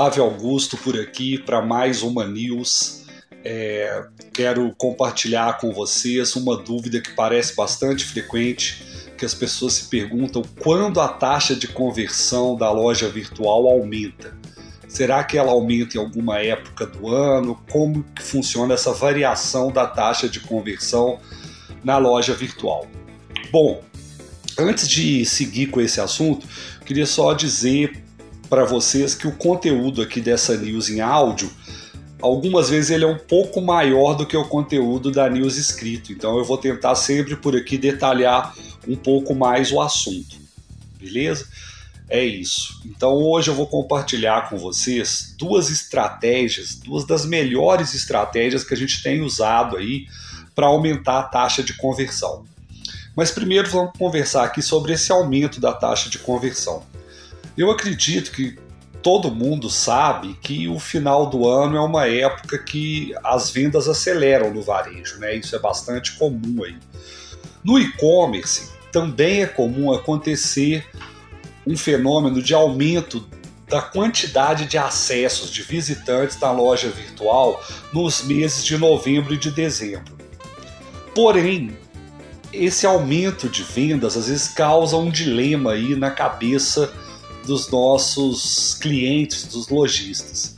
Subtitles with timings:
[0.00, 3.04] Flávio Augusto por aqui para mais uma news.
[3.44, 4.02] É,
[4.32, 8.82] quero compartilhar com vocês uma dúvida que parece bastante frequente,
[9.18, 14.34] que as pessoas se perguntam quando a taxa de conversão da loja virtual aumenta.
[14.88, 17.62] Será que ela aumenta em alguma época do ano?
[17.70, 21.20] Como que funciona essa variação da taxa de conversão
[21.84, 22.86] na loja virtual?
[23.52, 23.82] Bom,
[24.58, 26.46] antes de seguir com esse assunto,
[26.86, 28.08] queria só dizer
[28.50, 31.48] para vocês que o conteúdo aqui dessa news em áudio,
[32.20, 36.12] algumas vezes ele é um pouco maior do que o conteúdo da news escrito.
[36.12, 38.52] Então eu vou tentar sempre por aqui detalhar
[38.88, 40.36] um pouco mais o assunto.
[40.98, 41.46] Beleza?
[42.08, 42.82] É isso.
[42.84, 48.76] Então hoje eu vou compartilhar com vocês duas estratégias, duas das melhores estratégias que a
[48.76, 50.08] gente tem usado aí
[50.56, 52.44] para aumentar a taxa de conversão.
[53.14, 56.82] Mas primeiro vamos conversar aqui sobre esse aumento da taxa de conversão.
[57.60, 58.56] Eu acredito que
[59.02, 64.50] todo mundo sabe que o final do ano é uma época que as vendas aceleram
[64.50, 65.34] no varejo, né?
[65.36, 66.78] Isso é bastante comum aí.
[67.62, 70.86] No e-commerce também é comum acontecer
[71.66, 73.28] um fenômeno de aumento
[73.68, 79.50] da quantidade de acessos de visitantes na loja virtual nos meses de novembro e de
[79.50, 80.16] dezembro.
[81.14, 81.76] Porém,
[82.54, 86.90] esse aumento de vendas às vezes causa um dilema aí na cabeça
[87.50, 90.56] dos nossos clientes, dos lojistas.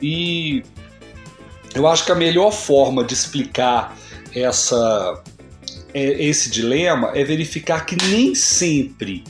[0.00, 0.62] E
[1.74, 3.94] eu acho que a melhor forma de explicar
[4.34, 5.22] essa,
[5.92, 9.24] é, esse dilema é verificar que nem sempre,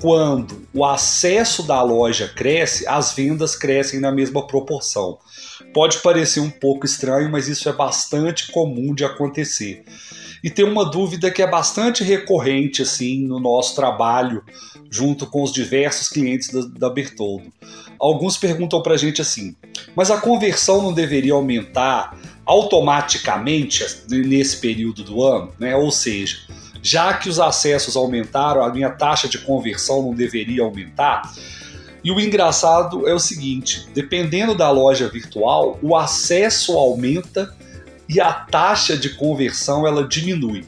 [0.00, 5.18] quando o acesso da loja cresce, as vendas crescem na mesma proporção.
[5.74, 9.84] Pode parecer um pouco estranho, mas isso é bastante comum de acontecer.
[10.46, 14.44] E tem uma dúvida que é bastante recorrente assim no nosso trabalho
[14.88, 17.52] junto com os diversos clientes da, da Bertoldo.
[17.98, 19.56] Alguns perguntam para a gente assim:
[19.96, 25.52] mas a conversão não deveria aumentar automaticamente nesse período do ano?
[25.58, 25.74] Né?
[25.74, 26.36] Ou seja,
[26.80, 31.22] já que os acessos aumentaram, a minha taxa de conversão não deveria aumentar?
[32.04, 37.52] E o engraçado é o seguinte: dependendo da loja virtual, o acesso aumenta
[38.08, 40.64] e a taxa de conversão ela diminui.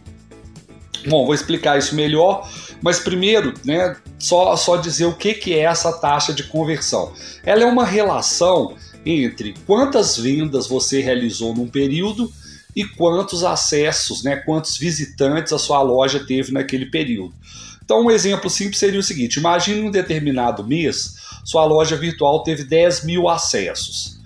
[1.07, 2.51] Bom, vou explicar isso melhor,
[2.83, 7.13] mas primeiro, né, só, só dizer o que, que é essa taxa de conversão.
[7.45, 12.31] Ela é uma relação entre quantas vendas você realizou num período
[12.75, 17.35] e quantos acessos, né, quantos visitantes a sua loja teve naquele período.
[17.83, 22.65] Então, um exemplo simples seria o seguinte: imagine um determinado mês, sua loja virtual teve
[22.65, 24.18] 10 mil acessos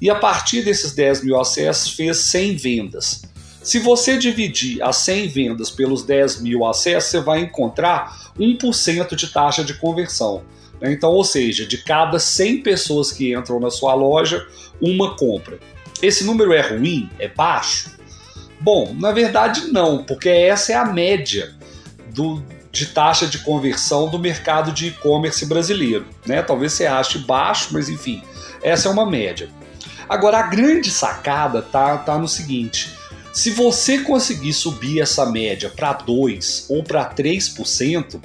[0.00, 3.22] e a partir desses 10 mil acessos fez 100 vendas.
[3.62, 9.26] Se você dividir as 100 vendas pelos 10 mil acessos, você vai encontrar 1% de
[9.26, 10.42] taxa de conversão.
[10.80, 10.92] Né?
[10.92, 14.46] Então, ou seja, de cada 100 pessoas que entram na sua loja,
[14.80, 15.58] uma compra.
[16.00, 17.10] Esse número é ruim?
[17.18, 17.90] É baixo?
[18.60, 21.54] Bom, na verdade não, porque essa é a média
[22.14, 22.42] do,
[22.72, 26.06] de taxa de conversão do mercado de e-commerce brasileiro.
[26.26, 26.42] Né?
[26.42, 28.22] Talvez você ache baixo, mas enfim,
[28.62, 29.48] essa é uma média.
[30.08, 32.90] Agora, a grande sacada tá, tá no seguinte:
[33.32, 38.20] se você conseguir subir essa média para 2 ou para 3%,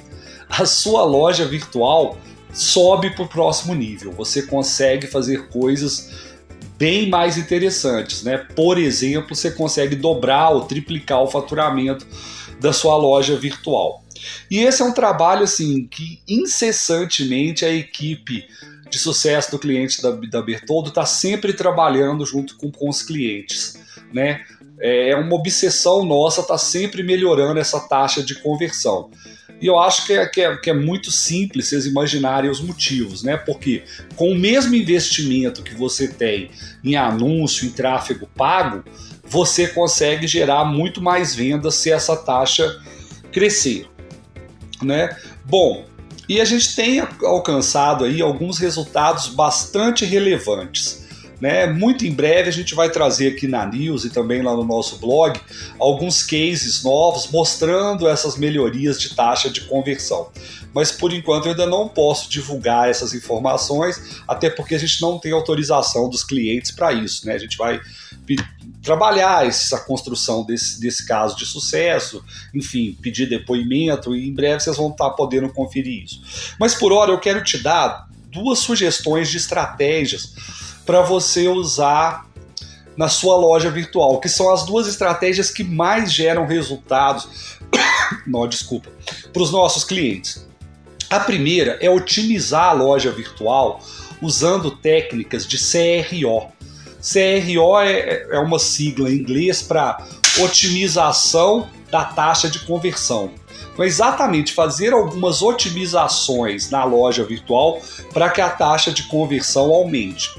[0.48, 2.18] a sua loja virtual
[2.52, 4.12] sobe para o próximo nível.
[4.12, 6.10] Você consegue fazer coisas
[6.78, 8.38] bem mais interessantes, né?
[8.38, 12.06] Por exemplo, você consegue dobrar ou triplicar o faturamento
[12.60, 14.02] da sua loja virtual.
[14.50, 18.46] E esse é um trabalho assim que incessantemente a equipe
[18.94, 23.76] de sucesso do cliente da, da Bertoldo está sempre trabalhando junto com, com os clientes,
[24.12, 24.44] né?
[24.78, 29.10] É, é uma obsessão nossa estar tá sempre melhorando essa taxa de conversão.
[29.60, 33.24] E eu acho que é, que é, que é muito simples vocês imaginarem os motivos,
[33.24, 33.36] né?
[33.36, 33.82] Porque
[34.14, 36.50] com o mesmo investimento que você tem
[36.84, 38.84] em anúncio, em tráfego pago,
[39.24, 42.80] você consegue gerar muito mais vendas se essa taxa
[43.32, 43.88] crescer,
[44.82, 45.16] né?
[45.44, 45.84] Bom,
[46.28, 51.04] e a gente tem alcançado aí alguns resultados bastante relevantes.
[51.40, 51.66] Né?
[51.66, 54.98] Muito em breve a gente vai trazer aqui na News e também lá no nosso
[54.98, 55.38] blog
[55.78, 60.28] alguns cases novos mostrando essas melhorias de taxa de conversão.
[60.72, 65.18] Mas por enquanto eu ainda não posso divulgar essas informações, até porque a gente não
[65.18, 67.26] tem autorização dos clientes para isso.
[67.26, 67.34] Né?
[67.34, 67.80] A gente vai
[68.84, 72.22] trabalhar essa construção desse, desse caso de sucesso,
[72.54, 76.20] enfim, pedir depoimento e em breve vocês vão estar podendo conferir isso.
[76.60, 80.34] Mas por hora eu quero te dar duas sugestões de estratégias
[80.84, 82.26] para você usar
[82.96, 87.58] na sua loja virtual, que são as duas estratégias que mais geram resultados,
[88.26, 88.90] não, desculpa,
[89.32, 90.46] para os nossos clientes.
[91.08, 93.80] A primeira é otimizar a loja virtual
[94.20, 96.52] usando técnicas de CRO.
[97.04, 100.02] CRO é, é uma sigla em inglês para
[100.40, 103.30] otimização da taxa de conversão.
[103.72, 107.80] Então, exatamente fazer algumas otimizações na loja virtual
[108.12, 110.30] para que a taxa de conversão aumente.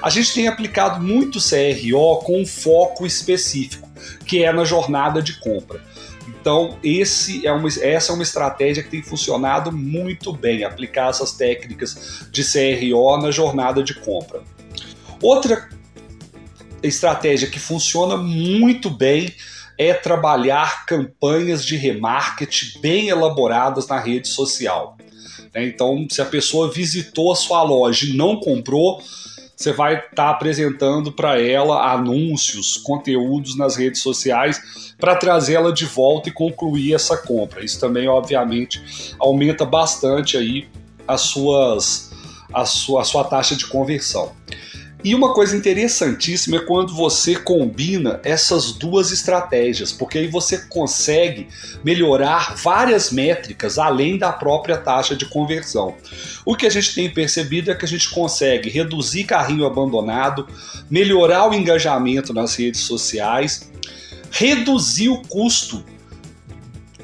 [0.00, 3.88] A gente tem aplicado muito CRO com um foco específico,
[4.26, 5.82] que é na jornada de compra.
[6.28, 6.78] Então,
[7.42, 12.44] é uma, essa é uma estratégia que tem funcionado muito bem, aplicar essas técnicas de
[12.44, 14.42] CRO na jornada de compra.
[15.22, 15.68] Outra
[16.86, 19.34] estratégia que funciona muito bem
[19.76, 24.96] é trabalhar campanhas de remarketing bem elaboradas na rede social.
[25.54, 25.64] Né?
[25.66, 29.00] Então, se a pessoa visitou a sua loja e não comprou,
[29.56, 35.86] você vai estar tá apresentando para ela anúncios, conteúdos nas redes sociais para trazê-la de
[35.86, 37.64] volta e concluir essa compra.
[37.64, 40.68] Isso também, obviamente, aumenta bastante aí
[41.06, 42.10] as suas,
[42.52, 44.32] a, sua, a sua taxa de conversão.
[45.04, 51.46] E uma coisa interessantíssima é quando você combina essas duas estratégias, porque aí você consegue
[51.84, 55.94] melhorar várias métricas além da própria taxa de conversão.
[56.42, 60.48] O que a gente tem percebido é que a gente consegue reduzir carrinho abandonado,
[60.88, 63.70] melhorar o engajamento nas redes sociais,
[64.30, 65.84] reduzir o custo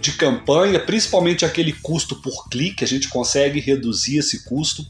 [0.00, 4.86] de campanha, principalmente aquele custo por clique, a gente consegue reduzir esse custo.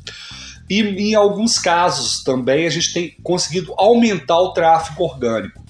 [0.71, 5.61] E em alguns casos também a gente tem conseguido aumentar o tráfego orgânico.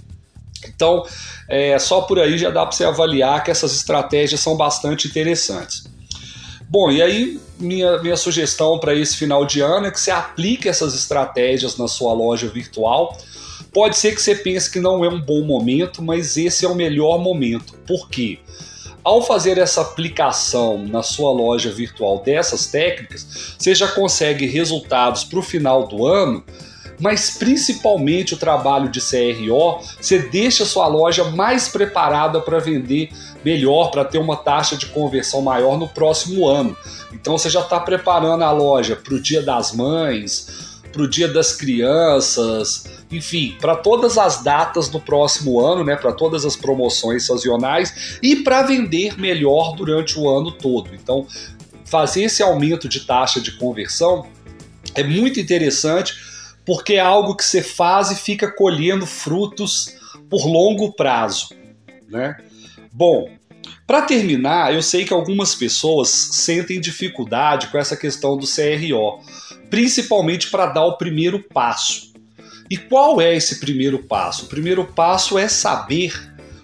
[0.68, 1.04] Então,
[1.48, 5.84] é, só por aí já dá para você avaliar que essas estratégias são bastante interessantes.
[6.68, 10.68] Bom, e aí minha, minha sugestão para esse final de ano é que você aplique
[10.68, 13.16] essas estratégias na sua loja virtual.
[13.72, 16.74] Pode ser que você pense que não é um bom momento, mas esse é o
[16.74, 17.74] melhor momento.
[17.86, 18.38] Por quê?
[19.02, 25.38] Ao fazer essa aplicação na sua loja virtual dessas técnicas, você já consegue resultados para
[25.38, 26.44] o final do ano,
[27.00, 33.10] mas principalmente o trabalho de CRO, você deixa sua loja mais preparada para vender
[33.42, 36.76] melhor, para ter uma taxa de conversão maior no próximo ano.
[37.10, 41.28] Então você já está preparando a loja para o Dia das Mães, para o Dia
[41.28, 47.26] das Crianças, enfim, para todas as datas do próximo ano, né, para todas as promoções
[47.26, 50.94] sazonais e para vender melhor durante o ano todo.
[50.94, 51.26] Então,
[51.84, 54.26] fazer esse aumento de taxa de conversão
[54.94, 56.14] é muito interessante
[56.64, 59.96] porque é algo que você faz e fica colhendo frutos
[60.28, 61.48] por longo prazo,
[62.08, 62.36] né?
[62.92, 63.28] Bom,
[63.86, 69.18] para terminar, eu sei que algumas pessoas sentem dificuldade com essa questão do CRO,
[69.70, 72.12] principalmente para dar o primeiro passo.
[72.68, 74.44] E qual é esse primeiro passo?
[74.44, 76.12] O primeiro passo é saber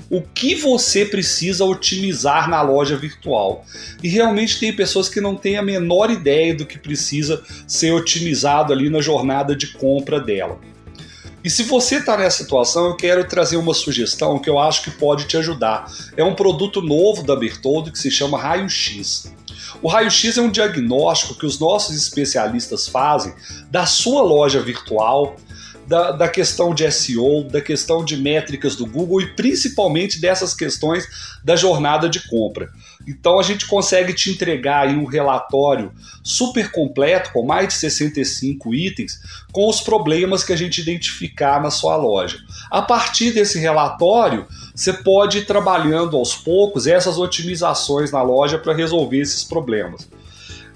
[0.09, 3.65] o que você precisa otimizar na loja virtual.
[4.03, 8.73] E realmente tem pessoas que não têm a menor ideia do que precisa ser otimizado
[8.73, 10.61] ali na jornada de compra dela.
[11.43, 14.91] E se você está nessa situação, eu quero trazer uma sugestão que eu acho que
[14.91, 15.87] pode te ajudar.
[16.17, 19.33] É um produto novo da Bertoldo que se chama Raio X.
[19.83, 23.35] O raio-x é um diagnóstico que os nossos especialistas fazem
[23.71, 25.37] da sua loja virtual,
[25.87, 31.07] da, da questão de SEO, da questão de métricas do Google e principalmente dessas questões
[31.45, 32.71] da jornada de compra.
[33.07, 35.93] Então a gente consegue te entregar aí um relatório
[36.25, 39.21] super completo, com mais de 65 itens,
[39.53, 42.39] com os problemas que a gente identificar na sua loja.
[42.71, 48.75] A partir desse relatório, você pode ir trabalhando aos poucos essas otimizações na loja para
[48.75, 50.09] resolver esses problemas.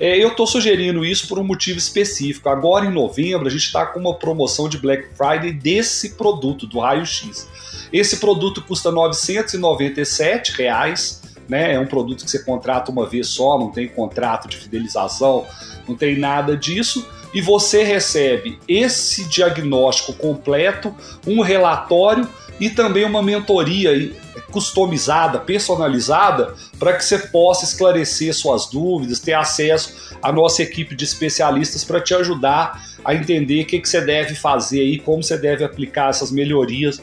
[0.00, 2.48] É, eu estou sugerindo isso por um motivo específico.
[2.48, 6.78] Agora em novembro a gente está com uma promoção de Black Friday desse produto, do
[6.78, 7.46] Raio X.
[7.92, 11.19] Esse produto custa 997 reais,
[11.50, 11.74] né?
[11.74, 15.44] É um produto que você contrata uma vez só, não tem contrato de fidelização,
[15.86, 17.04] não tem nada disso.
[17.34, 20.94] E você recebe esse diagnóstico completo,
[21.26, 22.28] um relatório
[22.60, 24.12] e também uma mentoria
[24.52, 31.04] customizada, personalizada, para que você possa esclarecer suas dúvidas, ter acesso à nossa equipe de
[31.04, 35.36] especialistas para te ajudar a entender o que, que você deve fazer e como você
[35.36, 37.00] deve aplicar essas melhorias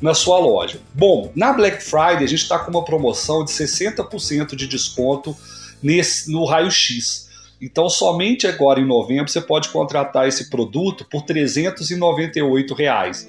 [0.00, 0.80] na sua loja.
[0.94, 5.36] Bom, na Black Friday a gente está com uma promoção de 60% de desconto
[5.82, 7.28] nesse, no raio-x.
[7.60, 13.28] Então, somente agora em novembro você pode contratar esse produto por 398 reais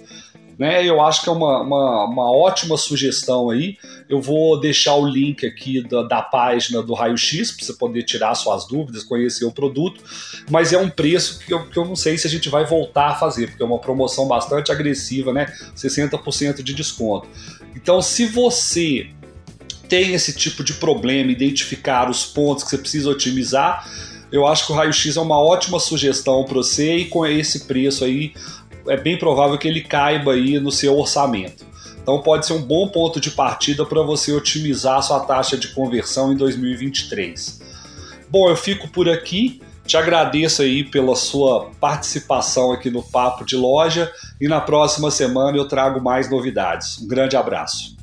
[0.62, 0.88] né?
[0.88, 3.80] Eu acho que é uma, uma, uma, ótima sugestão aí.
[4.08, 8.04] Eu vou deixar o link aqui da, da página do Raio X para você poder
[8.04, 10.00] tirar suas dúvidas, conhecer o produto,
[10.52, 13.08] mas é um preço que eu, que eu não sei se a gente vai voltar
[13.08, 15.52] a fazer, porque é uma promoção bastante agressiva, né?
[15.76, 17.28] 60% de desconto.
[17.76, 19.10] Então, se você
[19.90, 23.90] tem esse tipo de problema, identificar os pontos que você precisa otimizar,
[24.32, 28.06] eu acho que o raio-x é uma ótima sugestão para você e com esse preço
[28.06, 28.34] aí
[28.88, 31.66] é bem provável que ele caiba aí no seu orçamento.
[32.02, 35.70] Então pode ser um bom ponto de partida para você otimizar a sua taxa de
[35.70, 37.62] conversão em 2023.
[38.30, 39.62] Bom, eu fico por aqui.
[39.86, 45.58] Te agradeço aí pela sua participação aqui no Papo de Loja e na próxima semana
[45.58, 47.00] eu trago mais novidades.
[47.02, 48.01] Um grande abraço.